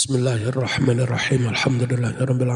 [0.00, 1.52] Bismillahirrahmanirrahim.
[1.52, 2.48] Alhamdulillahirabbil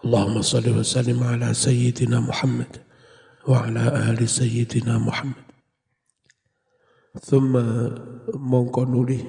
[0.00, 2.80] Allahumma salli wa sallim ala sayyidina Muhammad
[3.44, 5.44] wa ala ali sayyidina Muhammad.
[7.20, 7.92] Thumma
[8.32, 9.20] mongko nuli.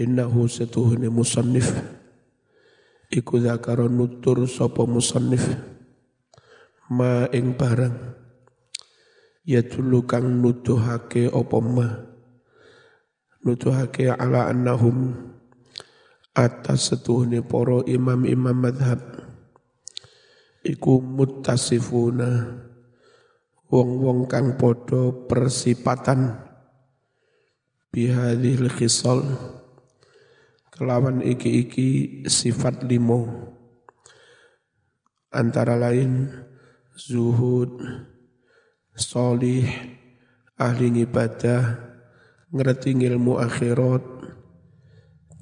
[0.00, 1.68] Innahu setuhuni musannif.
[3.12, 5.52] Iku zakara nutur sapa musannif.
[6.88, 7.92] Ma ing barang.
[9.44, 12.08] Ya dulu kang nuduhake apa ma?
[13.44, 15.28] Nuduhake ala annahum
[16.32, 19.00] atas setuhni poro imam-imam madhab.
[20.64, 22.60] Iku muttasifuna.
[23.72, 26.36] Wong-wong kang podo persipatan.
[27.92, 29.24] Bihadhil khisal.
[30.72, 33.52] Kelawan iki-iki sifat limo
[35.32, 36.28] antara lain
[36.92, 37.80] zuhud
[38.92, 39.64] solih
[40.60, 41.76] ahli ibadah
[42.52, 44.04] ngerti ilmu akhirat.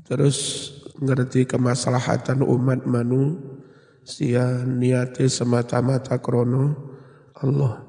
[0.06, 0.38] Terus
[1.00, 3.40] ngerti kemaslahatan umat manu
[4.04, 6.76] sia niate semata-mata krono
[7.40, 7.88] Allah.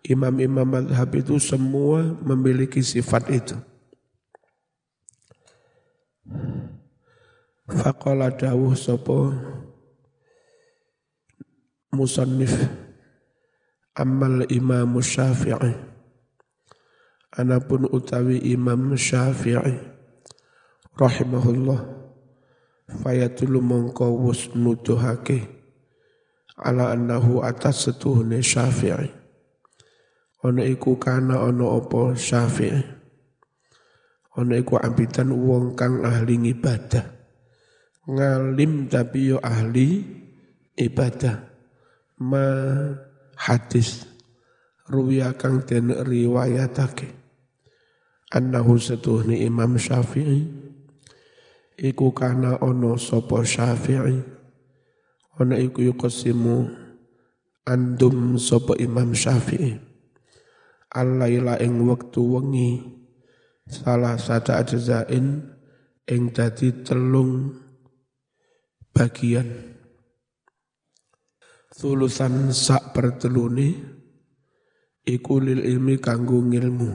[0.00, 3.56] Imam-imam madhab itu semua memiliki sifat itu.
[7.70, 9.30] Faqala dawuh sopo
[11.94, 12.54] musannif
[13.94, 15.74] amal imam syafi'i
[17.36, 19.76] anapun utawi imam syafi'i
[20.96, 21.99] rahimahullah
[23.02, 25.46] fayatulu mongko wus nuduhake
[26.60, 29.08] ala annahu atas setuhne syafi'i.
[30.40, 32.82] Ono iku kana ono opo syafi'i.
[34.40, 37.20] Ono iku ambitan wong kang ahli ibadah
[38.10, 40.02] ngalim tapi yo ahli
[40.74, 41.46] ibadah.
[42.20, 42.44] Ma
[43.36, 44.04] hadis
[44.90, 47.08] ruwiya kang den riwayatake.
[48.30, 50.69] Annahu setuhne imam syafi'i
[51.80, 54.20] iku kana ono sopo syafi'i.
[55.40, 56.68] Ono iku yukosimu
[57.64, 59.80] andum sopo imam syafi'i.
[60.92, 62.70] Alaila ing waktu wengi
[63.64, 65.48] salah satu ajzain
[66.04, 67.56] ing dadi telung
[68.92, 69.72] bagian.
[71.70, 73.72] Tulusan sak perteluni
[75.08, 76.92] iku lil ilmi kanggo ngilmu.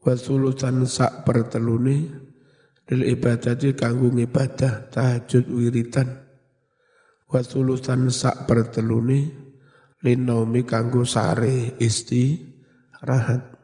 [0.00, 2.27] Wa sak perteluni
[2.88, 6.08] lil ibadati kanggo ibadah tahajud wiritan
[7.28, 9.20] wa sulusan sak pertelune
[10.00, 12.40] lin naumi kanggo sare isti
[13.04, 13.58] rahat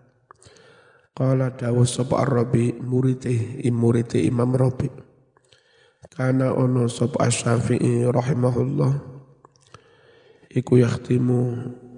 [1.14, 4.90] qala dawu sapa arabi murite imurite imam rabi.
[6.10, 8.92] Kana ono sapa asy-syafi'i rahimahullah.
[10.54, 11.40] Iku yakhtimu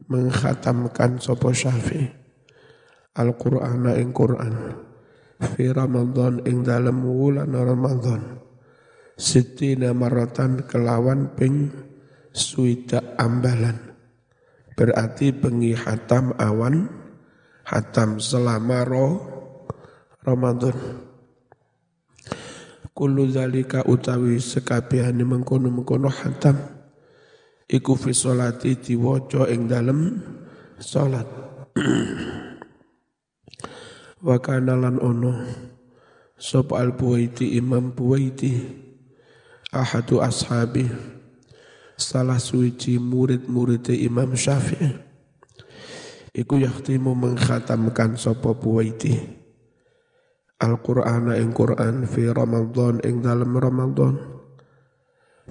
[0.08, 2.06] mengkhatamkan sapa syafi'i.
[3.16, 4.85] Al-Qur'ana ing Qur'an
[5.40, 8.40] fi Ramadan ing dalam wulan Ramadan.
[9.16, 11.72] Sitina maratan kelawan ping
[12.32, 13.96] suida ambalan.
[14.76, 16.84] Berarti bengi hatam awan
[17.64, 19.08] hatam selama ro
[20.20, 20.76] Ramadan.
[22.96, 26.56] Kullu zalika utawi sekabehane mengkono-mengkono hatam.
[27.68, 30.22] Iku fi sholati diwaca ing dalem
[30.78, 31.26] salat
[34.26, 35.46] wa kana lan ono.
[36.34, 38.58] Sop al buwaiti imam buwaiti.
[39.70, 40.90] Ahadu ashabi.
[41.96, 44.90] Salah suci murid-murid imam syafi'i.
[46.36, 49.16] Iku yakhtimu mengkhatamkan sapa buwaiti.
[50.60, 54.20] Al-Qur'ana ing Qur'an fi Ramadan ing dalam Ramadan.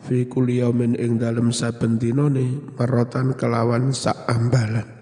[0.06, 4.95] Fi kulli yaumin ing dalam saben dinane maratan kelawan sak ambalan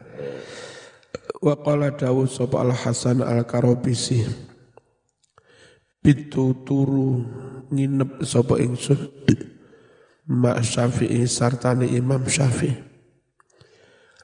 [1.43, 4.23] Wa qala Dawud sapa Al Hasan Al Karobisi.
[5.99, 7.19] Bitu turu
[7.67, 9.11] nginep sapa ingsun.
[10.31, 12.71] Ma Syafi'i sartane Imam Syafi'i.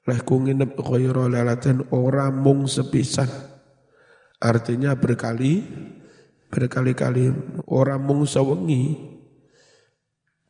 [0.07, 3.28] Leh ku nginep ghayra lalaten ora mung sepisan.
[4.40, 5.59] Artinya berkali
[6.47, 7.36] berkali-kali
[7.68, 8.95] ora mung sewengi.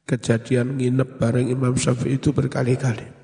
[0.06, 3.19] Kejadian nginep bareng Imam Syafi'i itu berkali-kali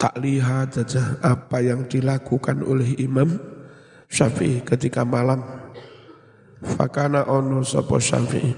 [0.00, 3.36] tak lihat saja apa yang dilakukan oleh Imam
[4.08, 5.44] Syafi'i ketika malam.
[6.64, 8.56] Fakana ono sopo Syafi'i.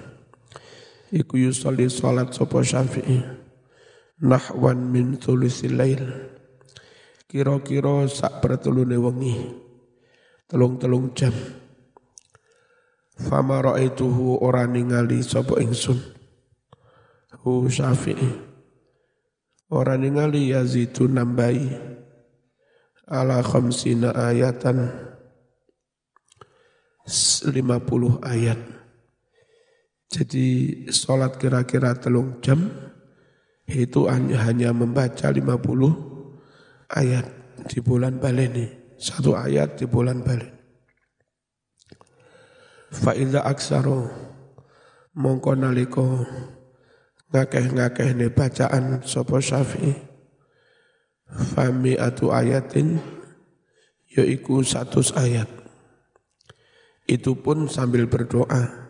[1.11, 3.19] Iku yusolli salat sopo Syafi'i.
[4.23, 6.03] Nahwan min tulisil lail.
[7.27, 9.35] Kira-kira sak pertelune wengi.
[10.47, 11.35] Telung-telung jam.
[13.19, 15.99] Fama ra'aituhu ora ningali sopo ingsun.
[17.43, 18.52] Hu Syafi'i
[19.73, 21.73] Orang ningali yazidu nambahi
[23.09, 24.93] ala khamsina ayatan
[27.09, 27.57] 50
[28.21, 28.61] ayat.
[30.13, 30.47] Jadi
[30.93, 32.69] sholat kira-kira telung jam
[33.65, 35.41] itu hanya membaca 50
[36.93, 37.25] ayat
[37.73, 38.69] di bulan baleni.
[39.01, 40.53] Satu ayat di bulan baleni.
[42.93, 44.05] Fa'idha aksaro
[45.17, 46.29] mongko naliko
[47.33, 49.97] ngakeh-ngakeh ne bacaan sopo syafi'i.
[51.33, 53.01] Fami atu ayatin
[54.13, 55.49] yaiku satu ayat.
[57.09, 58.85] Itu pun sambil berdoa.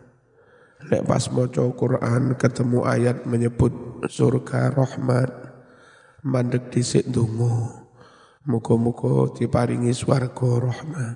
[0.83, 3.71] Lek pas maca Quran ketemu ayat menyebut
[4.11, 5.31] surga rahmat
[6.27, 7.83] mandek dhisik ndonga.
[8.43, 11.15] Muga-muga diparingi swarga rahmat.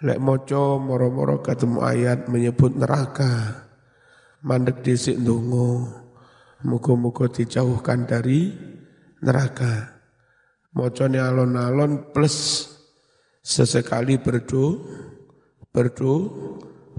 [0.00, 3.60] Lek maca moro-moro ketemu ayat menyebut neraka.
[4.40, 6.08] Mandek dhisik ndonga.
[6.60, 8.52] Muga-muga dijauhkan dari
[9.24, 10.00] neraka.
[10.76, 12.68] Mocone alon-alon plus
[13.40, 14.78] sesekali berdoa
[15.72, 16.30] berdoa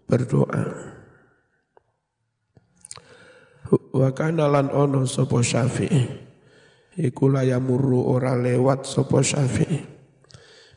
[0.08, 0.64] berdoa.
[3.92, 6.04] Wa kana lan ono sapa syafi'i
[7.00, 9.80] iku la yamurru ora lewat sapa syafi'i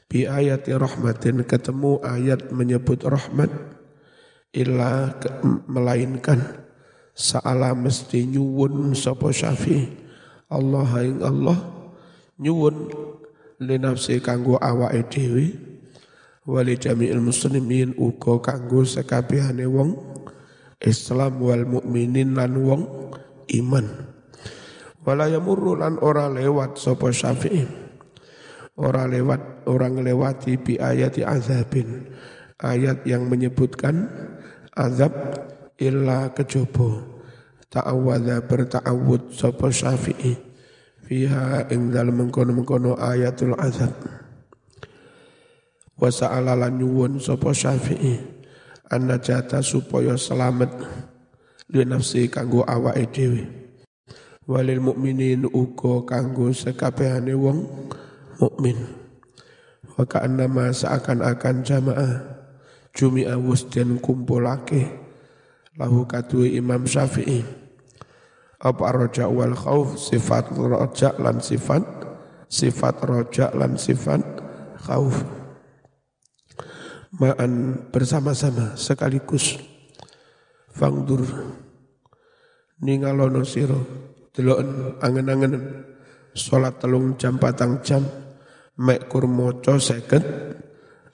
[0.07, 3.51] bi ayati rahmatin ketemu ayat menyebut rahmat
[4.55, 5.11] illa
[5.67, 6.64] melainkan
[7.15, 9.87] saala mesti nyuwun sapa syafi'i
[10.51, 11.59] Allah ing Allah
[12.43, 12.91] nyuwun
[13.63, 15.47] li nafsi kanggo awake dhewe
[16.45, 20.15] wali jami'il muslimin uga kanggo sekabehane wong
[20.85, 22.83] Islam wal mukminin lan wong
[23.57, 23.87] iman.
[25.05, 27.65] Wala yamurru lan ora lewat sapa Syafi'i.
[28.77, 32.09] Ora lewat orang lewati bi ayati azabin.
[32.61, 34.09] Ayat yang menyebutkan
[34.77, 35.13] azab
[35.81, 37.03] illa kejaba.
[37.71, 40.35] Ta'awadha berta'awud sapa Syafi'i.
[41.05, 43.93] Fiha ing dalem mengkono-mengkono ayatul azab.
[45.99, 48.35] Wa sa'ala lan nyuwun sapa Syafi'i
[48.95, 50.71] an-najata supaya selamat
[51.73, 53.43] li nafsi kanggo awake dhewe
[54.45, 57.65] walil mukminin uga kanggo sekabehane wong
[58.37, 58.77] mukmin
[59.97, 62.15] wa ka'annama seakan-akan jamaah
[62.93, 65.04] jumi'a wus den kumpulake
[65.79, 67.43] lahu kadue Imam Syafi'i.
[68.65, 71.85] Apa roja wal khauf sifat roja lan sifat.
[72.49, 74.23] Sifat roja lan sifat
[74.87, 75.27] khauf
[77.19, 79.59] ma'an bersama-sama sekaligus.
[80.75, 81.23] Fangdur.
[82.83, 83.81] Ningalono siro.
[84.35, 84.59] Delok
[84.99, 85.55] angen-angen.
[86.35, 88.03] Salat telung jam patang jam.
[88.75, 90.27] Mek kurmoco seket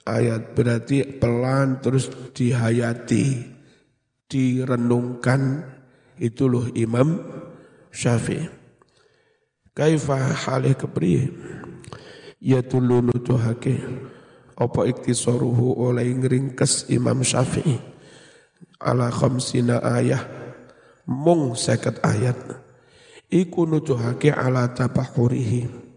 [0.09, 3.50] ayat berarti pelan terus dihayati
[4.31, 5.67] direnungkan
[6.15, 7.19] itu loh Imam
[7.91, 8.47] Syafi'i.
[9.75, 10.15] Kaifa
[10.47, 11.27] halih kepriye?
[12.39, 13.83] Ya tulunu tuhake
[14.55, 17.75] apa iktisaruhu oleh ngeringkes Imam Syafi'i?
[18.79, 20.23] Ala khamsina ayah.
[21.05, 22.39] Mung seket ayat.
[23.27, 25.91] Iku nujuhake ala tabahurihi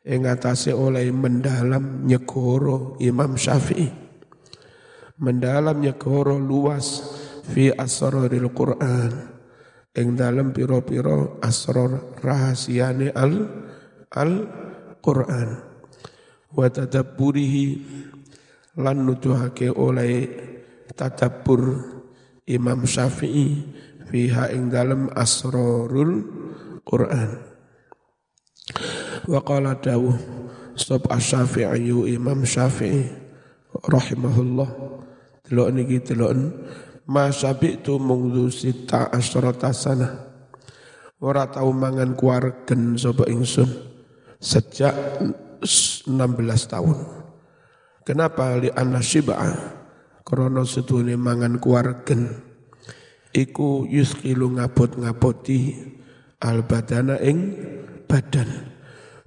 [0.00, 3.88] ing atase oleh mendalam nyegoro Imam Syafi'i.
[5.20, 9.12] Mendalam nyegoro luas fi asraril Quran.
[9.90, 13.34] Ing dalam piro-piro asrar rahasiane al
[14.14, 14.32] al
[15.02, 15.48] Quran.
[16.54, 17.66] Wa tadabburihi
[18.78, 20.30] lan nuduhake oleh
[20.94, 21.90] tadabbur
[22.46, 23.66] Imam Syafi'i
[24.10, 26.22] fiha ing dalem asrarul
[26.86, 27.30] Quran.
[29.26, 30.14] Wa qala dawuh
[30.78, 33.10] sab asy-Syafi'i Imam Syafi'i
[33.74, 34.70] rahimahullah.
[35.50, 36.32] Delok niki delok
[37.10, 40.30] ma sabitu mungdu sita asyrata sana
[41.18, 43.68] ora tau mangan kuargen sapa ingsun
[44.40, 44.96] sejak
[45.60, 46.08] 16
[46.72, 46.98] tahun.
[48.00, 49.36] Kenapa li anna syib'a?
[50.24, 52.32] Krono sedune mangan kuargen.
[53.30, 55.58] Iku yuskilu ngabot-ngaboti
[56.40, 57.38] al badana ing
[58.08, 58.48] badan.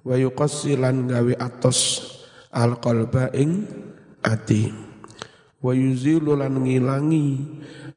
[0.04, 2.02] Wa yuqassilan gawe atos
[2.52, 3.63] al qalba ing
[4.25, 4.93] ati.
[5.63, 7.27] Wa yuzilu lan ngilangi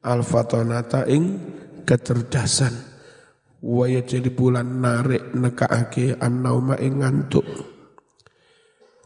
[0.07, 1.35] al fatonata ing
[1.83, 2.71] kecerdasan.
[3.59, 7.43] Wa yajli bulan narik nekaake an-nauma ing ngantuk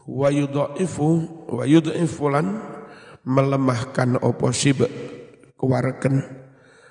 [0.06, 1.08] wa yudhaifu
[1.46, 2.58] wa yudhaifu lan
[3.22, 4.82] melemahkan apa sib
[5.54, 6.26] kuwareken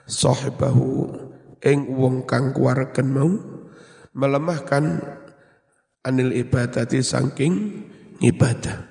[0.08, 1.12] sahibahu
[1.60, 3.32] ing wong kang kuwareken mau
[4.16, 5.04] melemahkan
[6.08, 7.84] anil ibadati saking
[8.24, 8.91] ibadah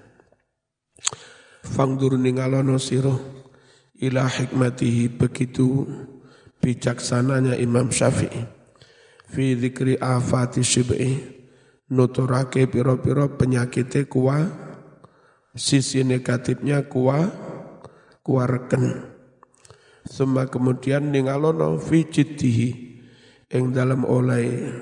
[1.64, 3.12] fangdur ningalono sira
[4.00, 5.84] ila hikmatihi begitu
[6.60, 8.44] bijaksananya Imam Syafi'i.
[9.30, 11.16] Fi dzikri afati syib'i
[11.92, 14.42] nuturake piro-piro penyakitnya kuwa,
[15.54, 17.30] sisi negatifnya kuwa,
[18.26, 19.10] kuarken
[20.00, 22.68] Suma kemudian ningalono fi jiddihi
[23.52, 24.72] ing dalam oleh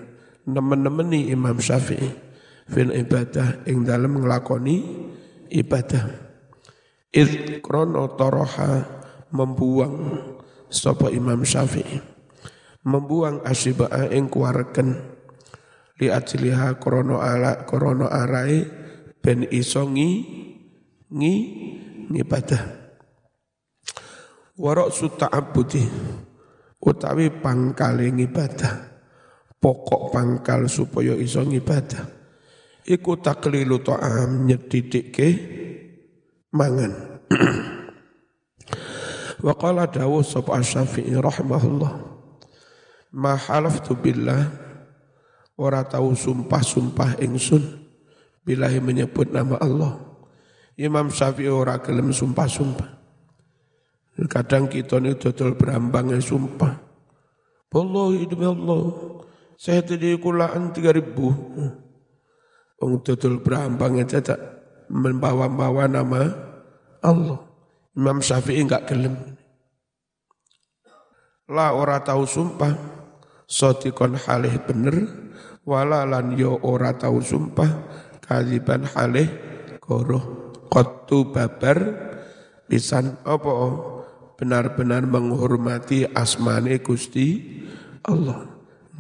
[0.46, 2.30] nemen-nemeni Imam Syafi'i.
[2.68, 4.76] Fil ibadah ing dalam nglakoni
[5.48, 6.27] ibadah
[7.12, 8.84] id krono toroha
[9.32, 9.96] membuang
[10.68, 12.00] sapa Imam Syafi'i.
[12.88, 14.96] Membuang asyiba'a ing kuarken
[15.98, 18.64] li ajliha krono ala krono arai
[19.18, 20.10] ben isongi
[21.10, 21.34] ngi
[22.08, 22.62] ngibadah.
[24.58, 25.84] Warok suta'abudi
[26.88, 28.74] utawi pangkal ibadah
[29.60, 32.16] pokok pangkal supaya iso ngibadah.
[32.88, 35.28] Iku taklilu ta'am nyedidikke
[36.54, 36.92] mangan
[39.44, 41.92] wa qala dawu sapa asy-syafi'i rahimahullah
[43.14, 44.48] ma halaftu billah
[45.58, 47.62] ora tahu sumpah-sumpah ingsun
[48.42, 50.00] bilahi menyebut nama Allah
[50.78, 52.98] Imam Syafi'i ora gelem sumpah-sumpah
[54.26, 56.74] Kadang kita ini dodol berambangnya sumpah.
[57.70, 58.82] Allah hidup Allah.
[59.54, 61.30] Saya tadi kulaan tiga ribu.
[62.82, 64.57] Orang dodol berambangnya tidak
[64.88, 66.32] membawa-bawa nama
[67.04, 67.38] Allah.
[67.94, 69.14] Imam Syafi'i enggak gelem.
[71.48, 72.74] La ora tahu sumpah.
[73.48, 74.96] Sotikon halih bener.
[75.64, 77.68] Walalan yo ora tahu sumpah.
[78.20, 79.28] Kaliban halih
[79.80, 80.52] koroh.
[80.68, 82.08] Kotu babar.
[82.68, 83.52] Pisan apa
[84.36, 87.40] benar-benar menghormati asmane Gusti
[88.04, 88.44] Allah.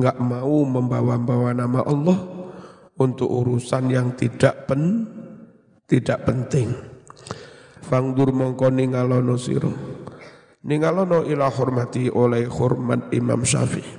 [0.00, 2.18] Enggak mau membawa-bawa nama Allah
[2.96, 5.17] untuk urusan yang tidak pen
[5.88, 6.76] tidak penting.
[7.80, 9.72] Fangdur mongko ningalono sira.
[10.68, 13.96] Ningalono ila hormati oleh hormat Imam Syafi'i.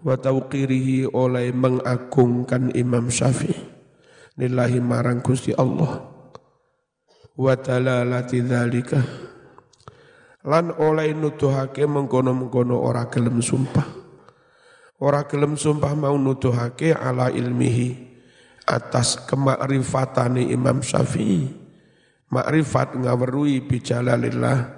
[0.00, 3.58] Wa tauqirihi oleh mengagungkan Imam Syafi'i.
[4.38, 6.06] Lillahi marang Gusti Allah.
[7.34, 9.00] Wa talalati dzalika
[10.40, 13.84] lan oleh nuduhake mengkono-mengkono ora gelem sumpah.
[15.00, 18.09] Ora gelem sumpah mau nuduhake ala ilmihi
[18.70, 21.50] atas kemakrifatane Imam Syafi'i.
[22.30, 24.70] Makrifat ngawerui bijalalillah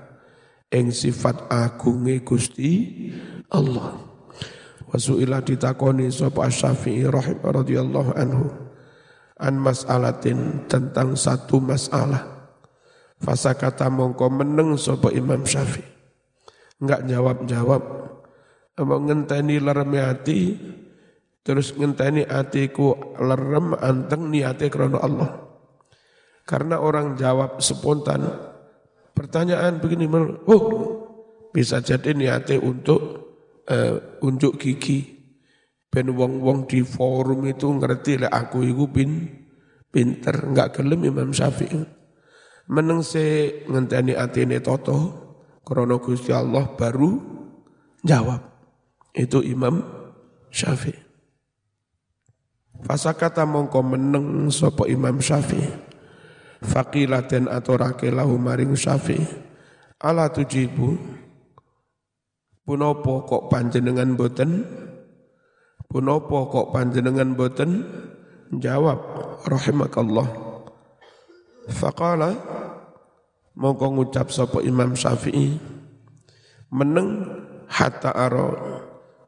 [0.73, 2.73] ing sifat agunge Gusti
[3.53, 4.01] Allah.
[4.89, 8.49] Wasuila ditakoni sapa Syafi'i rahim radhiyallahu anhu
[9.37, 12.33] an mas'alatin tentang satu masalah
[13.23, 15.87] Fasa kata mongko meneng sopo Imam Syafi'i.
[16.83, 17.83] Enggak jawab-jawab.
[18.83, 20.59] Mau ngenteni lerem hati,
[21.43, 25.31] terus ngenteni hatiku lerem anteng niate krono Allah.
[26.43, 28.27] Karena orang jawab spontan,
[29.15, 30.11] pertanyaan begini,
[30.51, 30.65] oh
[31.55, 33.01] bisa jadi niate untuk
[33.71, 35.23] uh, unjuk gigi.
[35.93, 39.29] Ben wong-wong di forum itu ngerti lah aku itu bin,
[39.93, 42.03] pinter, enggak gelem Imam Syafi'i
[42.71, 44.99] meneng se ngenteni atine toto
[45.67, 47.19] krana Gusti Allah baru
[48.07, 48.43] jawab
[49.13, 49.83] itu Imam
[50.53, 51.02] Syafi'i
[52.83, 55.71] Fasakata mongko meneng sapa Imam Syafi'i.
[56.63, 59.23] Faqilaten aturake lahu maring Syafi'i.
[60.03, 60.99] Ala tujibu.
[62.63, 64.63] Punopo kok panjenengan boten
[65.91, 67.83] Punopo kok panjenengan boten
[68.55, 68.99] Jawab
[69.47, 70.29] rahimakallah.
[71.71, 72.35] Faqala
[73.55, 75.55] mongko ngucap sapa Imam Syafi'i.
[76.75, 77.31] Meneng
[77.71, 78.59] hatta aro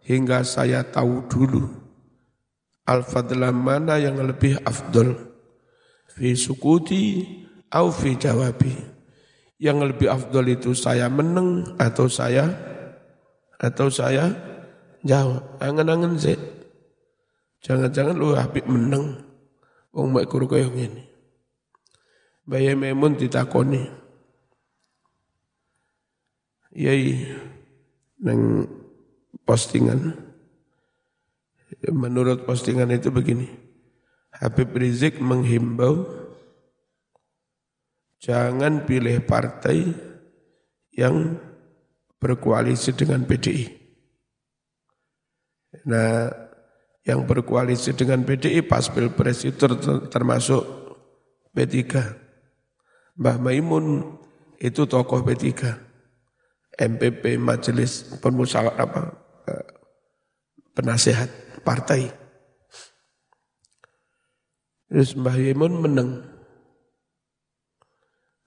[0.03, 1.84] hingga saya tahu dulu
[2.85, 5.17] al-fadla mana yang lebih afdol?
[6.15, 7.25] Fi sukuti
[7.73, 8.73] au fi jawabi?
[9.59, 12.53] Yang lebih afdol itu saya meneng atau saya
[13.57, 14.31] atau saya
[15.03, 15.43] jawab?
[15.59, 16.39] Angen-angen sih.
[17.65, 19.25] Jangan-jangan lu Habib meneng.
[19.95, 21.07] Wong mek kuru koyo ngene.
[22.45, 23.89] Bayi Memun ditakoni.
[26.75, 27.31] Yai
[28.21, 28.69] neng
[29.47, 30.24] postingan.
[31.91, 33.49] Menurut postingan itu begini.
[34.35, 36.07] Habib Rizik menghimbau
[38.19, 39.95] jangan pilih partai
[40.95, 41.39] yang
[42.19, 43.69] berkoalisi dengan PDI.
[45.85, 46.31] Nah,
[47.05, 49.69] yang berkoalisi dengan PDI pas Pilpres itu
[50.09, 50.65] termasuk
[51.53, 51.77] P3.
[53.21, 54.17] Mbah Maimun
[54.57, 55.53] itu tokoh P3.
[56.75, 59.03] MPP Majelis Permusyawaratan apa
[59.47, 59.67] eh,
[60.75, 61.31] penasehat
[61.65, 62.07] partai.
[64.93, 66.11] Terus Mbah Maimun menang.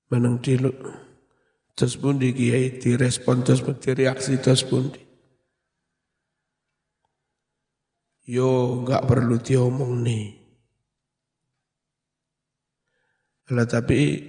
[0.08, 0.56] Menang di
[1.76, 5.04] terus pun di kiai direspon terus pun direaksi terus pun di.
[8.32, 10.26] Yo nggak perlu diomong nih.
[13.52, 14.20] Lah tapi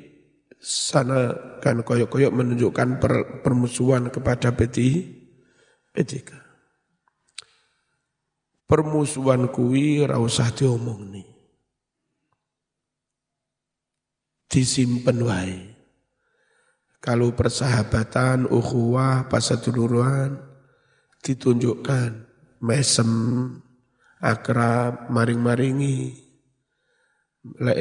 [0.58, 4.78] sana kan koyok-koyok menunjukkan per, permusuhan kepada P3,
[5.94, 6.14] P3.
[8.68, 11.24] Permusuhan kuwi ora usah diomong nih.
[14.44, 15.56] Disimpen wae.
[17.00, 20.36] Kalau persahabatan, ukhuwah, pasaduluran
[21.24, 22.28] ditunjukkan
[22.60, 23.08] mesem,
[24.20, 26.28] akrab, maring-maringi.
[27.64, 27.80] Lek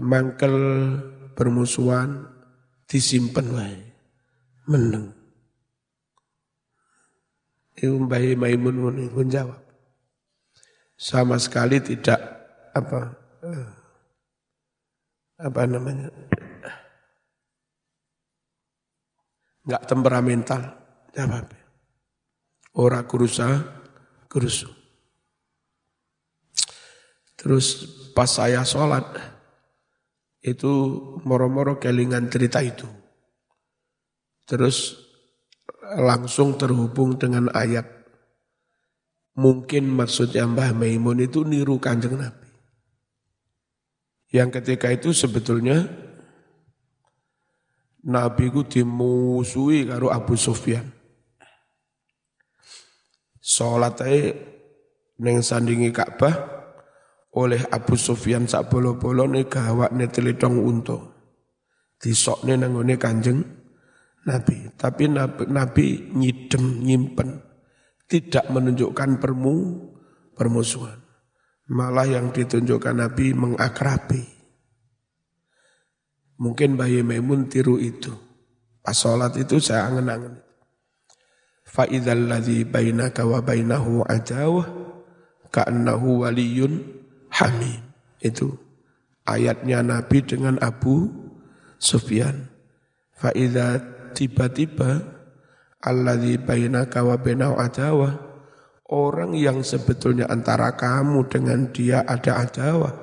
[0.00, 0.56] mangkel
[1.36, 2.24] permusuhan
[2.88, 3.80] disimpan wae.
[4.72, 5.12] Meneng.
[7.76, 9.65] Ibu Mbah Maimun pun jawab.
[10.96, 12.18] Sama sekali tidak.
[12.72, 13.00] Apa?
[15.38, 16.08] Apa namanya?
[19.64, 20.62] Nggak temperamental.
[21.16, 21.66] Jawab
[22.76, 23.64] ora kurusa
[24.28, 24.68] kurusu
[27.40, 29.16] terus pas saya sholat
[30.44, 30.70] itu
[31.26, 32.86] moro-moro kelingan cerita itu.
[34.46, 34.94] Terus
[35.98, 37.95] langsung terhubung dengan ayat.
[39.36, 42.48] Mungkin maksudnya Mbah Maimun itu niru kanjeng Nabi.
[44.32, 45.84] Yang ketika itu sebetulnya
[48.08, 50.88] Nabi ku dimusuhi karo Abu Sufyan.
[53.44, 54.34] Sholat aja
[55.22, 56.34] neng sandingi Ka'bah
[57.36, 60.96] oleh Abu Sufyan sak bolo-bolo ne gawakne telitong unta.
[62.00, 63.40] Disokne nangone Kanjeng
[64.26, 64.72] Nabi.
[64.74, 67.45] Tapi Nabi, Nabi nyidem nyimpen
[68.06, 69.56] tidak menunjukkan permu
[70.34, 71.02] permusuhan.
[71.66, 74.22] Malah yang ditunjukkan Nabi mengakrabi.
[76.38, 78.14] Mungkin Bayi Maimun tiru itu.
[78.86, 80.38] Pas sholat itu saya angen-angen.
[81.66, 84.70] Fa'idhal ladhi bainaka wa bainahu adawah
[85.50, 86.86] ka'annahu waliyun
[87.34, 87.82] Hamim.
[88.22, 88.54] Itu
[89.26, 91.10] ayatnya Nabi dengan Abu
[91.82, 92.46] Sufyan.
[93.18, 93.82] Fa'idha
[94.14, 95.15] tiba-tiba
[95.86, 98.26] alladhi bainaka wa bainahu adawah
[98.90, 102.94] orang yang sebetulnya antara kamu dengan dia ada adawah,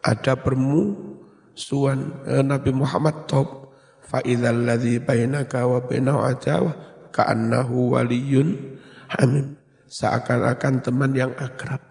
[0.00, 3.72] ada permusuhan eh, Nabi Muhammad top.
[4.10, 6.74] Fa'idha alladhi bainaka wa bainahu adawah
[7.14, 8.78] ka'annahu waliyun
[9.16, 9.54] hamim.
[9.90, 11.82] Seakan-akan teman yang akrab.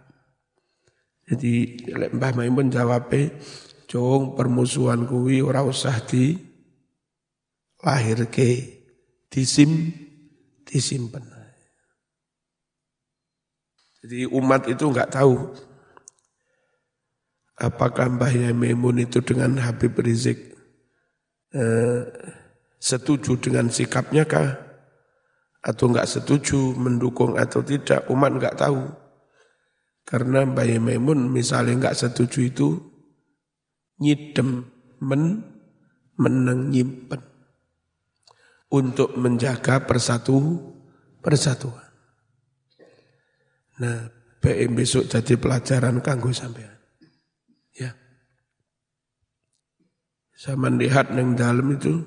[1.27, 1.83] Jadi
[2.15, 3.11] Mbah Maimun jawab,
[3.85, 6.31] "Cung permusuhan kuwi ora usah di
[7.83, 8.83] lahirke,
[9.27, 9.91] disim
[10.69, 11.25] disimpen."
[13.99, 15.35] Jadi umat itu enggak tahu
[17.59, 20.55] apakah Mbah Maimun itu dengan Habib Rizik
[21.51, 22.01] eh,
[22.79, 24.55] setuju dengan sikapnya kah?
[25.59, 28.87] Atau enggak setuju mendukung atau tidak umat enggak tahu.
[30.07, 32.67] Karena Mbak Maimun misalnya nggak setuju itu
[33.99, 34.65] nyidem
[35.03, 35.43] men
[36.15, 37.28] meneng nyimpen
[38.69, 40.61] untuk menjaga persatu
[41.19, 41.89] persatuan.
[43.79, 46.77] Nah, BM besok jadi pelajaran kanggo sampean.
[47.75, 47.91] Ya.
[50.35, 52.03] Saya melihat neng dalam itu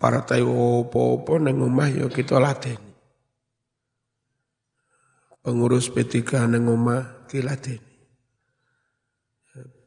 [0.00, 2.90] partai opo-opo neng omah yo ya kita latih
[5.40, 7.88] pengurus P3 nang omah diladeni.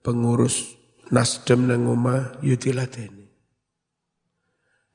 [0.03, 0.75] Pengurus
[1.13, 3.22] Nasdem nang omah yo diladeni.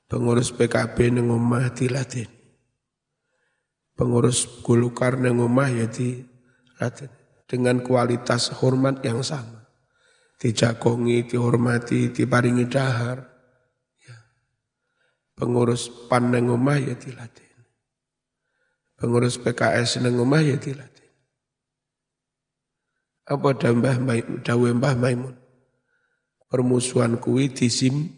[0.09, 2.33] Pengurus PKB nang omah diladeni.
[3.92, 5.85] Pengurus Golkar nang omah ya
[7.44, 9.68] dengan kualitas hormat yang sama.
[10.40, 13.21] Dijagongi, dihormati, diparingi dahar.
[14.01, 14.16] Ya.
[15.37, 16.97] Pengurus PAN nang omah ya
[18.99, 21.07] pengurus PKS nang omah ya dilatih.
[23.29, 25.37] Apa dawe Mbah Maimun?
[26.49, 28.09] Permusuhan kuwi disim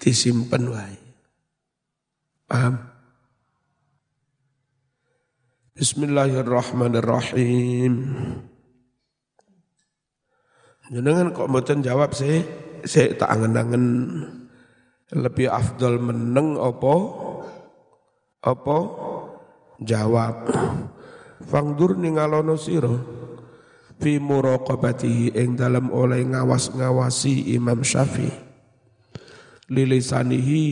[0.00, 1.07] disimpen wae.
[2.48, 2.80] Paham?
[5.76, 7.92] Bismillahirrahmanirrahim.
[10.88, 12.40] Jenengan kok mboten jawab sih?
[12.88, 13.84] Saya tak angen-angen
[15.12, 16.94] lebih afdal meneng apa
[18.40, 18.78] apa
[19.84, 20.48] jawab
[21.44, 22.96] fangdur ningalono sira
[24.00, 28.32] fi muraqabatihi ing dalam oleh ngawas-ngawasi Imam Syafi'i
[29.68, 30.64] lilisanihi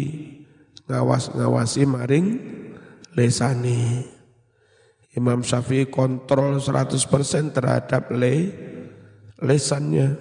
[0.87, 2.27] ngawas-ngawasi maring
[3.19, 4.07] lesani
[5.17, 8.53] Imam Syafi'i kontrol 100% terhadap le
[9.41, 10.13] lesannya.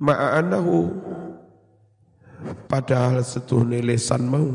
[0.00, 0.88] Ma'anahu
[2.66, 4.48] padahal setuhne lesan mau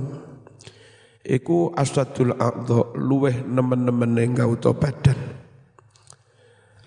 [1.21, 5.37] iku asadul a'dha luweh nemen-nemen gauta badan.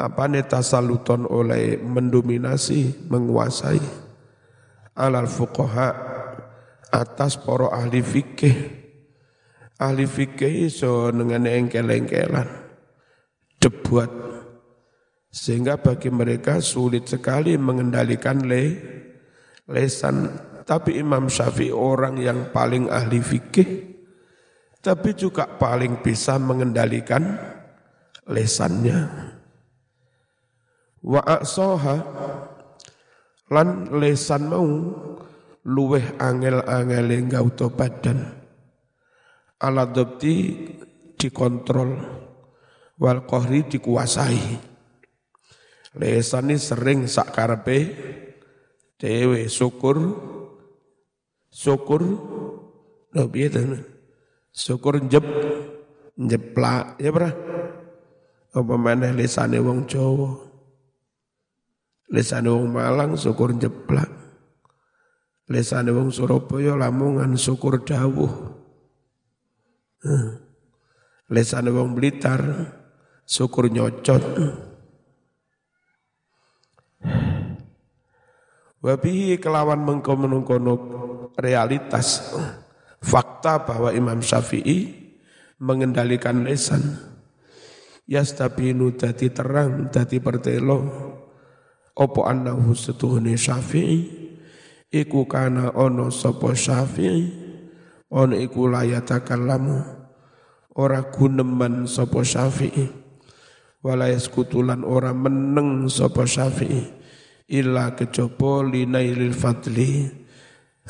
[0.00, 4.10] Apa tasaluton oleh mendominasi, menguasai
[5.01, 5.89] alal fuqaha
[6.93, 8.57] atas para ahli fikih.
[9.81, 12.45] Ahli fikih iso dengan engkel-engkelan,
[13.57, 14.11] debuat.
[15.33, 18.65] Sehingga bagi mereka sulit sekali mengendalikan le,
[19.73, 20.29] lesan.
[20.69, 23.69] Tapi Imam Syafi'i orang yang paling ahli fikih,
[24.85, 27.41] tapi juga paling bisa mengendalikan
[28.29, 29.31] lesannya
[31.01, 31.97] wa aksoha
[33.51, 34.67] lan lesan mau
[35.67, 38.23] luweh angel-angele gauto badan.
[39.61, 40.57] Ala dobti
[41.21, 41.91] dikontrol
[42.97, 44.71] wal kohri dikuasai.
[46.01, 47.79] Lesan ini sering sakarpe
[48.95, 49.99] dewe syukur
[51.51, 52.03] syukur
[53.11, 53.81] lo biasa
[54.55, 55.27] syukur jeb
[56.15, 57.35] jeplak ya berah
[58.55, 60.50] apa mana lesane wong Jawa
[62.11, 64.11] Lesane wong Malang syukur jeplak.
[65.46, 68.31] Lesane wong Surabaya Lamongan syukur dawuh.
[71.31, 72.42] Lesane wong Blitar
[73.23, 74.23] syukur nyocot.
[78.81, 80.75] Wabihi kelawan mengkono
[81.37, 82.35] realitas
[82.99, 84.99] fakta bahwa Imam Syafi'i
[85.61, 86.96] mengendalikan lesan
[88.09, 90.79] yastabinu dati terang dati pertelo
[92.01, 94.19] opo annahu setuhune syafi'i?
[94.91, 97.29] Iku kana ono sapa syafi'i?
[98.11, 99.77] Ono iku layatakallamu
[100.81, 102.89] ora guneman sapa syafi'i.
[103.85, 106.99] Wala yaskutulan ora meneng sapa syafi'i.
[107.53, 110.09] Illa kejaba linailil fadli.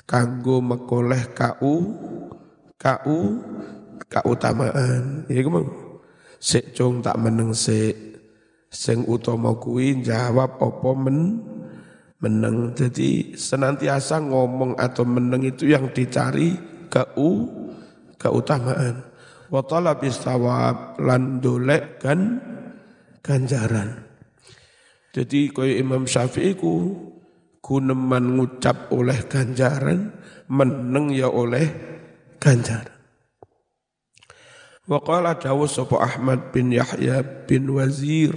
[0.08, 1.76] Kanggo mekoleh kau
[2.80, 3.18] kau
[4.08, 5.28] kautamaan.
[5.28, 5.66] Ya mau.
[6.40, 6.72] Sik
[7.04, 8.09] tak meneng sik
[8.70, 11.42] sing utama kuwi jawab apa men
[12.22, 12.72] meneng.
[12.78, 16.54] Jadi senantiasa ngomong atau meneng itu yang dicari
[16.86, 17.50] keu
[18.16, 19.02] keutamaan.
[19.50, 22.38] Wa talabis thawab lan dolek kan
[23.18, 24.06] ganjaran.
[25.10, 26.94] Jadi kaya Imam Syafi'i ku
[27.58, 30.14] guneman ngucap oleh ganjaran,
[30.46, 31.66] meneng ya oleh
[32.38, 32.99] ganjaran.
[34.90, 38.34] Wa qala dawu sapa Ahmad bin Yahya bin Wazir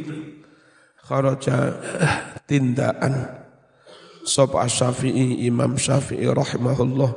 [1.02, 1.82] kharaja
[2.46, 3.42] tindaan.
[4.22, 7.12] Sapa Syafi'i Imam Syafi'i rahimahullah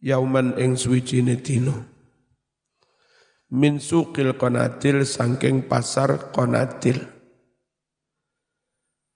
[0.00, 1.76] yauman ing suwijine dina.
[3.52, 7.04] Min suqil qanatil sangking pasar qanatil.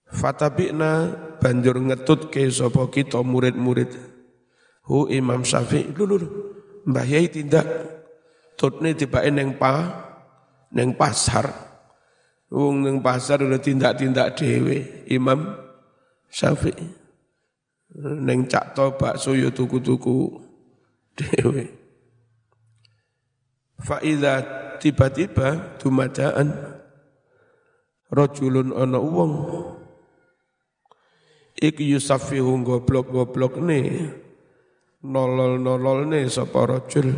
[0.05, 3.89] Fatabikna banjur ngetut ke sapa kita murid-murid.
[4.85, 6.29] Hu Imam Syafi'i lho
[6.85, 7.98] Mbah Yai tindak
[8.59, 9.87] tutne tibake neng pa
[10.75, 11.47] neng pasar.
[12.51, 15.55] Wong neng pasar udah tindak-tindak dewe Imam
[16.27, 16.89] Syafi'i.
[18.03, 20.43] Neng cak tobak suyo tuku-tuku
[21.15, 21.65] dewe.
[23.79, 24.43] Faidah
[24.83, 26.51] tiba-tiba dumadaan
[28.11, 29.33] rojulun ana wong
[31.59, 34.09] iki yusafihu goblok-goblok nih
[35.03, 37.11] nolol-nolol nih sapa rajul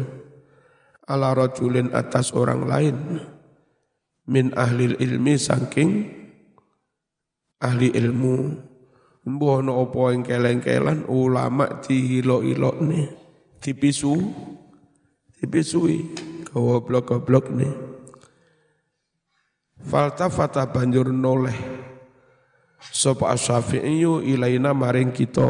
[1.10, 2.96] ala rajulin atas orang lain
[4.30, 5.90] min ahli ilmi saking
[7.58, 8.70] ahli ilmu.
[9.20, 13.12] Mbuh ana apa ing keleng-kelan ulama dihilo-ilokne
[13.60, 14.16] dipisu
[15.36, 16.08] dipisui
[16.48, 17.68] goblok-goblok ne.
[19.80, 21.56] Falta fata banjur noleh
[22.80, 25.48] sapa asyafi'i ilaina maring kita?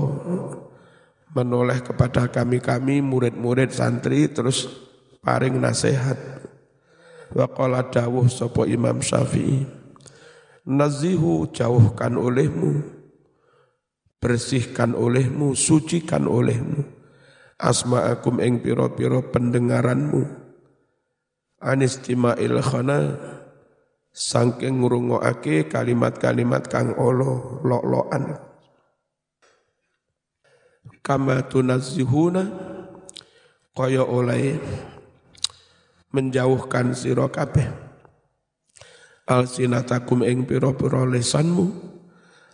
[1.31, 4.67] Menoleh kepada kami-kami murid-murid santri terus
[5.25, 6.19] paring nasihat.
[7.31, 9.81] Wa qala dawuh sapa Imam Syafi'i
[10.67, 12.85] nazihu jauhkan olehmu
[14.21, 16.85] bersihkan olehmu sucikan olehmu.
[17.61, 20.25] Asma'akum ing piro-piro pendengaranmu.
[21.61, 23.21] Anistima'il khana
[24.09, 28.41] sangking ngrungokake kalimat-kalimat kang olo lok-lokan.
[31.05, 32.45] Kama tunazihuna
[33.77, 34.57] kaya oleh
[36.11, 37.67] menjauhkan sira kabeh.
[39.27, 41.91] Alsinatakum ing pira-pira lesanmu.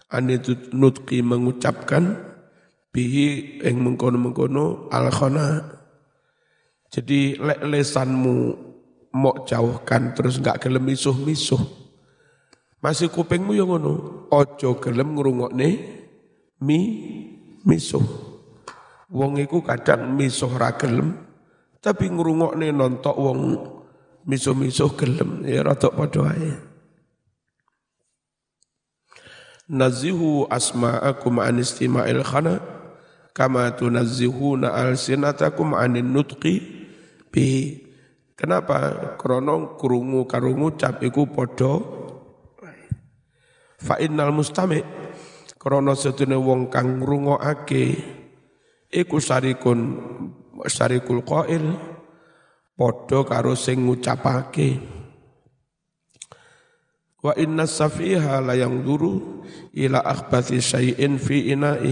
[0.07, 2.15] Anitut nutqi mengucapkan
[2.95, 5.11] bihi ing mengkono-mengkono al
[6.87, 8.37] jadi lek lesanmu
[9.19, 11.59] mau jauhkan terus enggak gelem misuh-misuh.
[12.79, 15.69] Masih kupingmu yang ngono ojo gelem ngrungokne
[16.63, 16.79] mi
[17.67, 18.05] misuh
[19.11, 21.26] wong iku kadang misuh ra gelem
[21.87, 23.41] tapi ngrungokne nontok wong
[24.27, 25.47] miso-miso gelem.
[25.47, 26.35] Ya rada padha
[29.71, 32.59] nazihu asma'akum an istima'il khana
[33.31, 36.63] kama tunazzihuna alsinatakum anin nutqi
[37.31, 37.79] bi
[38.35, 39.15] kenapa?
[39.15, 41.87] Krono krungu karo ngucap iku padha
[43.79, 44.83] fa innal mustami.
[45.55, 47.95] Krono setune wong kang ngrungokake
[48.91, 49.79] iku sarikun
[50.65, 51.77] sarikul qail
[52.77, 54.97] padha karo sing ngucapake
[57.27, 59.43] Wa inna safiha la yang duru
[59.75, 61.91] ila akhbathi syai'in fi ina'i.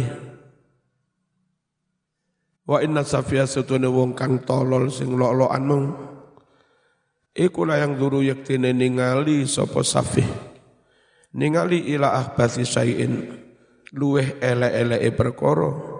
[2.70, 5.86] Wa inna safiha setune wong kang tolol sing lok-lokan mung.
[7.34, 9.82] Iku la yang duru yektine ningali sapa.
[11.34, 13.26] Ningali ila akhbathi syai'in
[13.90, 15.93] luweh ele-ele perkara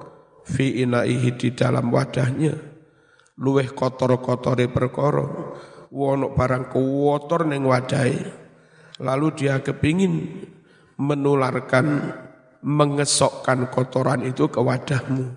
[0.44, 2.54] fi ina'ihi di dalam wadahnya.
[3.40, 5.26] Luweh kotor-kotore perkara.
[5.94, 8.44] Wono barang kotor ning wadahe
[9.02, 10.46] lalu dia kepingin
[10.98, 12.14] menularkan,
[12.62, 15.35] mengesokkan kotoran itu ke wadahmu.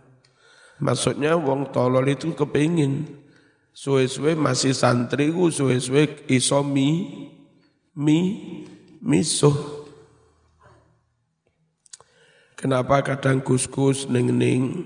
[0.78, 3.10] Maksudnya wong tolol itu kepingin
[3.74, 7.10] suwe-suwe masih santri ku suwe-suwe iso mi
[7.98, 8.20] mi
[9.02, 9.58] misuh.
[12.58, 14.86] Kenapa kadang gus-gus ning-ning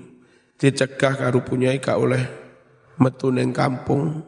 [0.62, 2.22] dicegah karo punyai gak oleh
[3.02, 4.22] metu ning kampung.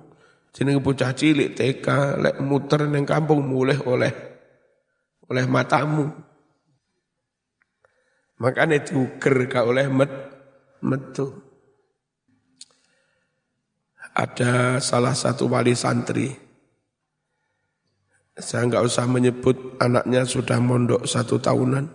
[0.51, 1.87] Jeneng bocah cilik TK
[2.19, 4.11] lek muter ning kampung mulih oleh
[5.31, 6.11] oleh matamu.
[8.43, 10.11] Makanya diuger gak oleh met,
[10.83, 11.31] metu.
[14.15, 16.35] Ada salah satu wali santri.
[18.35, 21.87] Saya nggak usah menyebut anaknya sudah mondok satu tahunan.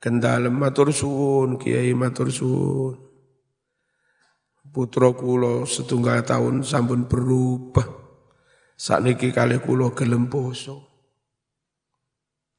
[0.00, 3.05] Kendalem matur suwun, kiai matur suwun.
[4.76, 7.88] Putra kulo setunggal tahun sampun berubah.
[8.76, 10.84] Saat niki kali kulo gelem poso.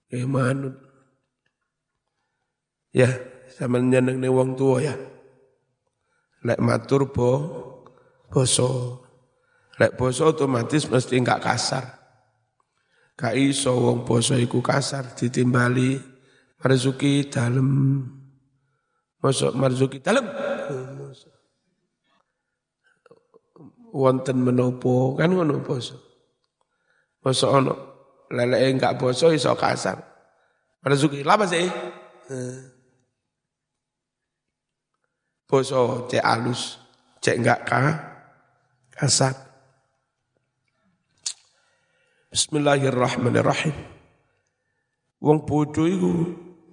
[0.10, 0.74] Eh manut.
[2.90, 3.06] Ya,
[3.54, 4.98] sama nyeneng nih wong tua ya.
[6.42, 7.32] Lek matur bo,
[8.34, 8.98] boso.
[9.78, 11.86] Lek boso otomatis mesti enggak kasar.
[13.14, 16.02] Gak iso wong boso iku kasar ditimbali
[16.66, 17.70] marzuki dalem.
[19.22, 20.57] Masuk marzuki dalem.
[23.98, 25.98] Wonten menopo kan ngono boso.
[27.18, 27.74] Boso ono
[28.30, 29.98] lele enggak boso iso kasar.
[30.86, 31.66] Marzuki, lapa sih?
[32.30, 32.60] Eh.
[35.50, 36.78] Boso cek alus,
[37.26, 38.18] cek enggak kah?
[38.98, 39.34] kasar.
[42.34, 43.74] Bismillahirrahmanirrahim.
[45.22, 46.14] Wong bodoh iku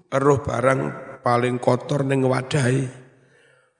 [0.09, 0.81] eruh barang
[1.21, 2.85] paling kotor ning wadahi.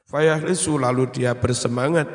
[0.09, 2.09] Fayahlisu lalu dia bersemangat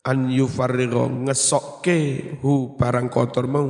[0.00, 3.68] an yufarrigo ngesokke hu barang kotor mau.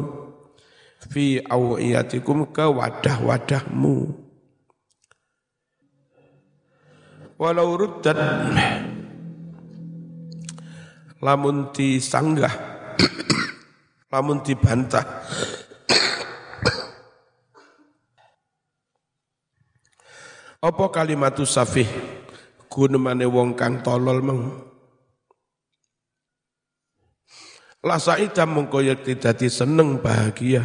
[1.01, 4.29] Fi awiyatikum ke wadah-wadahmu.
[7.40, 8.21] Walau ruddat
[11.25, 12.53] lamun sanggah
[14.12, 15.01] lamun dibantah
[20.69, 21.88] apa kalimatu safih?
[22.69, 24.70] Gunemane wong kang tolol meng
[27.81, 30.61] La saida mongko yakti dadi seneng bahagia.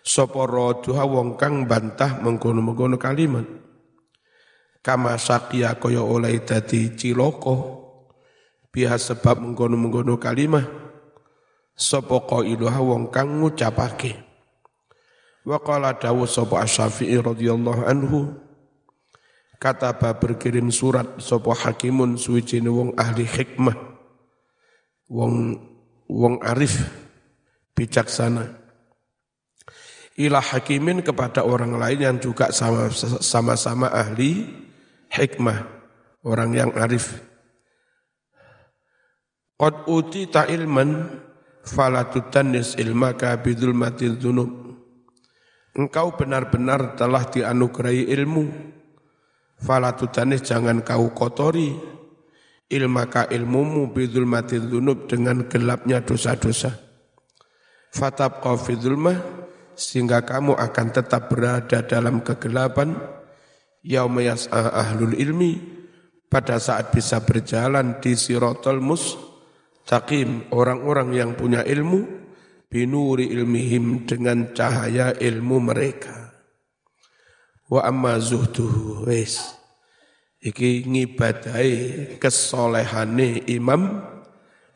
[0.00, 3.44] Sapa raduha wong kang bantah mengkono-mengkono kalimat.
[4.80, 7.56] Kama sakia kaya oleh dadi ciloko
[8.72, 10.64] biha sebab mengkono-mengkono kalimat.
[11.76, 14.16] Sapa qailuha wong kang ngucapake.
[15.44, 18.40] Wa qala dawu sapa asy-syafi'i radhiyallahu anhu.
[19.60, 23.95] Kata berkirim surat sapa hakimun suwijine wong ahli hikmah
[25.10, 25.58] wong
[26.06, 26.82] wong arif
[27.74, 28.66] bijaksana
[30.16, 32.48] ila hakimin kepada orang lain yang juga
[33.20, 34.48] sama-sama ahli
[35.12, 35.58] hikmah,
[36.24, 37.20] orang yang arif.
[39.56, 41.08] Qad utita ilman
[41.64, 44.50] fala tutannis ilmaka bidzulmatil dzunub.
[45.76, 48.44] Engkau benar-benar telah dianugerahi ilmu.
[49.56, 51.95] Fala tutannis jangan kau kotori
[52.66, 56.74] ilmaka ilmumu bidzulmatil dzunub dengan gelapnya dosa-dosa.
[57.94, 59.18] Fatabqa fi dzulmah
[59.78, 62.96] sehingga kamu akan tetap berada dalam kegelapan.
[63.86, 65.62] Yauma yas'a ahlul ilmi
[66.26, 72.02] pada saat bisa berjalan di sirotol mustaqim orang-orang yang punya ilmu
[72.66, 76.34] binuri ilmihim dengan cahaya ilmu mereka.
[77.70, 79.55] Wa amma zuhduhu wis
[80.42, 81.72] iki ngibadai
[82.20, 84.02] kesolehane Imam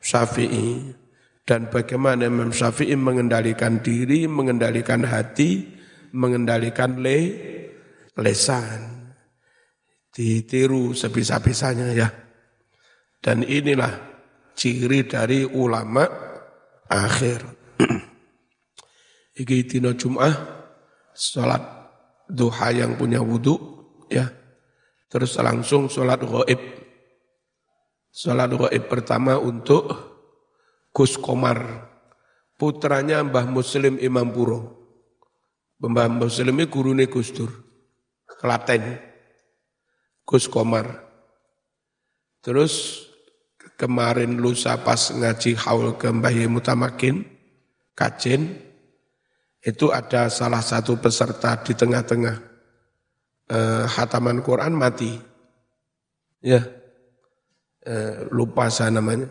[0.00, 0.96] Syafi'i
[1.44, 5.80] dan bagaimana Imam Syafi'i mengendalikan diri, mengendalikan hati
[6.12, 7.18] mengendalikan le
[8.18, 8.98] lesan.
[10.10, 12.08] Ditiru sebisa-bisanya ya.
[13.22, 13.94] Dan inilah
[14.58, 16.02] ciri dari ulama
[16.90, 17.46] akhir.
[19.40, 20.34] Iki dina Jum'ah,
[21.14, 21.62] sholat
[22.26, 23.54] duha yang punya wudhu,
[24.10, 24.39] ya.
[25.10, 26.60] Terus langsung sholat goib.
[28.14, 29.90] Sholat goib pertama untuk
[30.94, 31.86] Gus Komar,
[32.54, 34.78] putranya Mbah Muslim Imam Puro.
[35.82, 37.50] Mbah Muslim ini gurune Gus Dur,
[38.38, 39.02] Klaten,
[40.22, 40.86] Gus Komar.
[42.38, 43.06] Terus
[43.74, 47.26] kemarin lusa pas ngaji haul ke Mbah Mutamakin,
[47.98, 48.58] Kajen,
[49.62, 52.49] itu ada salah satu peserta di tengah-tengah
[53.50, 55.18] eh, hataman Quran mati.
[56.40, 56.64] Ya,
[57.84, 59.28] eh, lupa saya namanya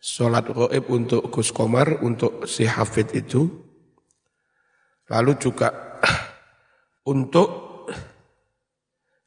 [0.00, 3.50] sholat goib untuk Gus Komar, untuk si Hafid itu.
[5.10, 5.68] Lalu juga
[7.12, 7.48] untuk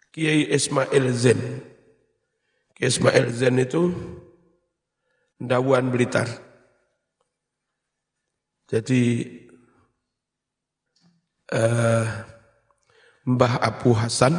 [0.10, 1.42] Kiai Ismail Zen.
[2.74, 3.94] Kiai Ismail Zen itu
[5.38, 6.30] Dawan Blitar.
[8.66, 9.02] Jadi
[11.54, 12.06] eh,
[13.24, 14.36] Mbah Abu Hasan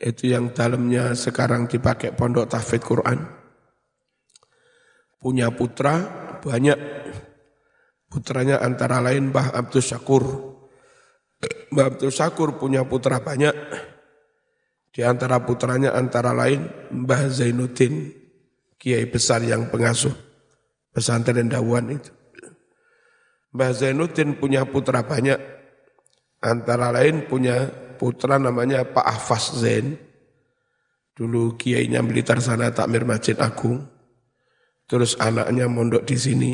[0.00, 3.38] itu yang dalamnya sekarang dipakai pondok tahfidz Quran
[5.18, 6.06] punya putra
[6.38, 6.78] banyak.
[8.08, 10.24] Putranya antara lain Mbah Abdul Syakur.
[11.68, 13.52] Mbah Abdul Syakur punya putra banyak.
[14.88, 18.08] Di antara putranya antara lain Mbah Zainuddin,
[18.80, 20.14] kiai besar yang pengasuh
[20.88, 22.10] pesantren Dawan itu.
[23.52, 25.57] Mbah Zainuddin punya putra banyak.
[26.38, 27.66] Antara lain punya
[27.98, 29.98] putra namanya Pak Ahfaz Zain.
[31.18, 33.98] Dulu kiainya militer sana takmir Masjid Agung
[34.88, 36.52] Terus anaknya mondok di sini.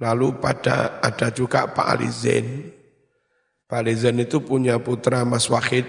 [0.00, 2.72] Lalu pada ada juga Pak Ali Zain.
[3.68, 5.84] Pak Ali Zain itu punya putra Mas Wahid.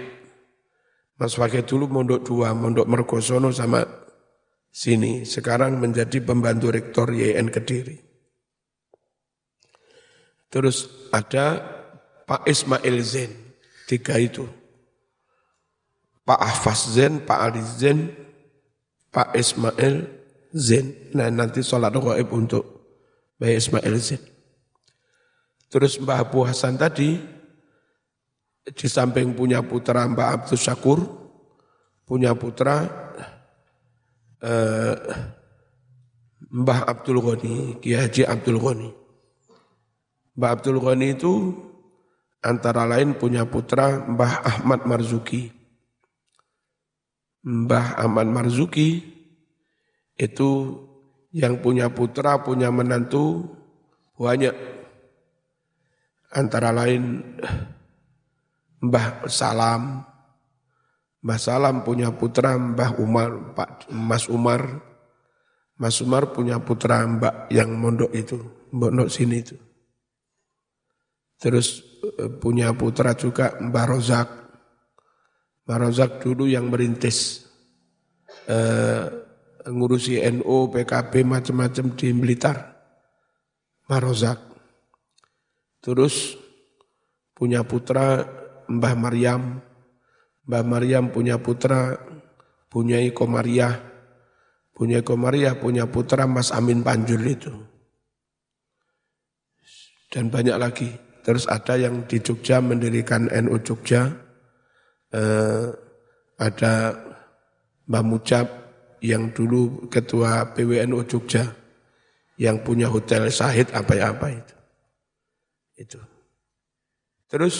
[1.16, 3.88] Mas Wahid dulu mondok dua, mondok Mergosono sama
[4.68, 5.24] sini.
[5.24, 7.96] Sekarang menjadi pembantu rektor YN Kediri.
[10.52, 11.60] Terus ada
[12.28, 13.32] Pak Ismail Zain,
[13.88, 14.44] tiga itu.
[16.28, 18.12] Pak Ahfaz Zain, Pak Ali Zain,
[19.08, 20.04] Pak Ismail
[20.52, 20.92] Zain.
[21.16, 22.64] Nah nanti sholat gaib untuk
[23.40, 24.20] Mbah Ismail Zain.
[25.72, 27.16] Terus Mbah Abu Hasan tadi,
[28.68, 31.00] di samping punya putra Mbah Abdul Syakur,
[32.04, 32.84] punya putra
[34.44, 34.96] eh,
[36.48, 38.88] Mbah Abdul Ghani, Kiai Haji Abdul Ghani.
[40.36, 41.32] Mbah Abdul Ghani itu
[42.42, 45.50] antara lain punya putra Mbah Ahmad Marzuki.
[47.42, 49.02] Mbah Ahmad Marzuki
[50.18, 50.50] itu
[51.30, 53.46] yang punya putra, punya menantu
[54.18, 54.54] banyak.
[56.28, 57.24] Antara lain
[58.84, 60.04] Mbah Salam,
[61.24, 64.84] Mbah Salam punya putra Mbah Umar, Pak Mas Umar.
[65.78, 68.38] Mas Umar punya putra Mbak yang mondok itu,
[68.74, 69.54] mondok sini itu.
[71.38, 71.87] Terus
[72.40, 74.28] punya putra juga Mbah Rozak.
[75.64, 77.48] Mbah Rozak dulu yang merintis
[78.48, 79.04] eh,
[79.68, 82.56] ngurusi NU, PKB, macam-macam di Blitar.
[83.88, 84.36] Marozak.
[85.80, 86.36] Terus
[87.32, 88.24] punya putra
[88.68, 89.64] Mbah Maryam.
[90.44, 91.96] Mbah Maryam punya putra
[92.68, 93.72] punya Iko Maria.
[94.76, 97.52] Punya Iko Maria punya putra Mas Amin Panjul itu.
[100.12, 101.07] Dan banyak lagi.
[101.22, 104.08] Terus ada yang di Jogja mendirikan NU Jogja.
[105.12, 105.66] Eh,
[106.38, 106.74] ada
[107.88, 108.46] Mbah Mucap
[109.00, 111.48] yang dulu ketua PWNU Jogja
[112.38, 114.56] yang punya hotel Sahid apa ya itu.
[115.78, 116.00] Itu.
[117.28, 117.56] Terus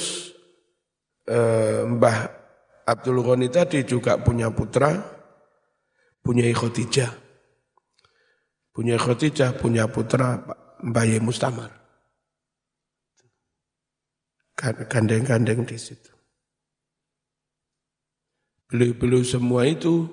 [1.26, 2.38] eh, Mbah
[2.88, 4.96] Abdul Ghani tadi juga punya putra,
[6.24, 7.12] punya Khotijah.
[8.72, 10.40] Punya Khotijah, punya putra
[10.80, 11.68] Mbah Mustamar.
[14.58, 16.10] Gandeng-gandeng di situ.
[18.66, 20.10] Beliau-beliau semua itu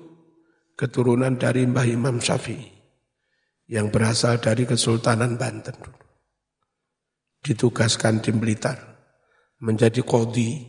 [0.78, 2.70] keturunan dari Mbah Imam Syafi'i
[3.66, 5.74] yang berasal dari Kesultanan Banten.
[7.42, 8.78] Ditugaskan di Blitar
[9.58, 10.62] menjadi kodi,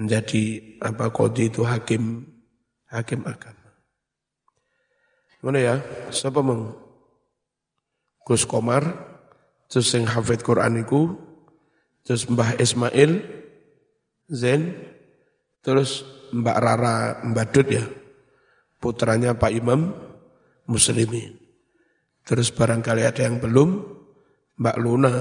[0.00, 0.42] menjadi
[0.80, 2.24] apa kodi itu hakim
[2.88, 3.70] hakim agama.
[5.44, 5.76] Mana ya?
[6.08, 6.72] Siapa meng?
[8.24, 8.88] Gus Komar,
[9.68, 11.12] terus yang hafid Quran itu,
[12.04, 13.24] terus Mbah Ismail,
[14.28, 14.76] Zen,
[15.64, 17.84] terus Mbak Rara Mbadut ya,
[18.78, 19.96] putranya Pak Imam
[20.68, 21.40] Muslimin.
[22.24, 23.84] Terus barangkali ada yang belum,
[24.60, 25.12] Mbak Luna,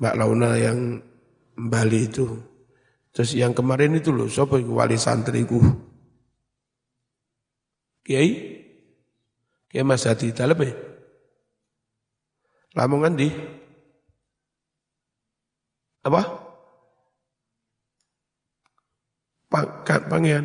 [0.00, 0.78] Mbak Luna yang
[1.54, 2.26] Bali itu.
[3.14, 5.62] Terus yang kemarin itu loh, siapa wali santriku?
[8.04, 8.30] Kiai?
[9.70, 10.74] Kiai Mas Hadi Talib ya?
[12.74, 13.30] Lamongan di?
[16.04, 16.22] Apa?
[19.48, 19.68] Pang,
[20.12, 20.44] Pangean.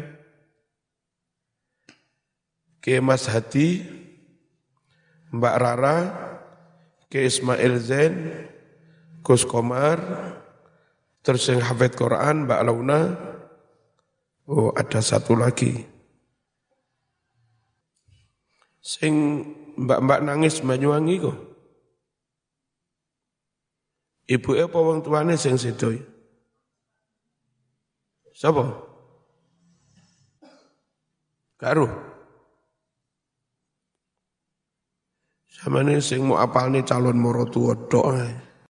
[2.80, 3.84] Kiai Mas Hadi,
[5.36, 5.98] Mbak Rara,
[7.12, 8.16] Kiai Ismail Zain,
[9.20, 10.00] Gus Komar,
[11.20, 13.02] terus yang hafid Quran, Mbak Launa,
[14.48, 15.84] oh ada satu lagi.
[18.80, 19.44] Sing
[19.76, 21.49] mbak-mbak nangis Banyuwangi kok.
[24.30, 25.58] Ibu apa wong tuane sing?
[25.58, 25.90] Siapa?
[31.58, 31.88] Karo.
[35.50, 38.49] Sama ini sing mau apal nih calon moro tua doa.